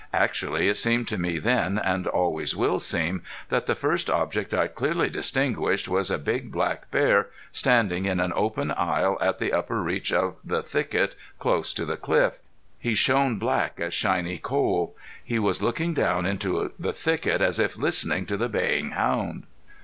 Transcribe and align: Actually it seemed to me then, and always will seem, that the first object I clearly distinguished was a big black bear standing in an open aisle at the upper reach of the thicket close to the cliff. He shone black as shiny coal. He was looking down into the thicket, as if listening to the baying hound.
Actually 0.15 0.67
it 0.67 0.77
seemed 0.77 1.07
to 1.07 1.19
me 1.19 1.37
then, 1.37 1.77
and 1.77 2.07
always 2.07 2.55
will 2.55 2.79
seem, 2.79 3.21
that 3.49 3.67
the 3.67 3.75
first 3.75 4.09
object 4.09 4.51
I 4.51 4.65
clearly 4.65 5.11
distinguished 5.11 5.87
was 5.87 6.09
a 6.09 6.17
big 6.17 6.51
black 6.51 6.89
bear 6.89 7.27
standing 7.51 8.05
in 8.05 8.19
an 8.19 8.33
open 8.35 8.71
aisle 8.71 9.19
at 9.21 9.37
the 9.37 9.53
upper 9.53 9.79
reach 9.79 10.11
of 10.11 10.37
the 10.43 10.63
thicket 10.63 11.15
close 11.37 11.71
to 11.75 11.85
the 11.85 11.97
cliff. 11.97 12.39
He 12.79 12.95
shone 12.95 13.37
black 13.37 13.79
as 13.79 13.93
shiny 13.93 14.39
coal. 14.39 14.95
He 15.23 15.37
was 15.37 15.61
looking 15.61 15.93
down 15.93 16.25
into 16.25 16.71
the 16.79 16.93
thicket, 16.93 17.39
as 17.39 17.59
if 17.59 17.77
listening 17.77 18.25
to 18.25 18.37
the 18.37 18.49
baying 18.49 18.89
hound. 18.93 19.43